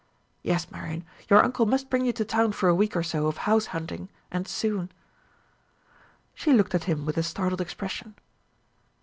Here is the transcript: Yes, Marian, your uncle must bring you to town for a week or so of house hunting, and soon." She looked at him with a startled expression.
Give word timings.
Yes, 0.41 0.71
Marian, 0.71 1.05
your 1.29 1.43
uncle 1.45 1.67
must 1.67 1.91
bring 1.91 2.07
you 2.07 2.13
to 2.13 2.25
town 2.25 2.53
for 2.53 2.67
a 2.67 2.73
week 2.73 2.95
or 2.95 3.03
so 3.03 3.27
of 3.27 3.37
house 3.45 3.67
hunting, 3.67 4.09
and 4.31 4.47
soon." 4.47 4.91
She 6.33 6.53
looked 6.53 6.73
at 6.73 6.85
him 6.85 7.05
with 7.05 7.17
a 7.19 7.21
startled 7.21 7.61
expression. 7.61 8.15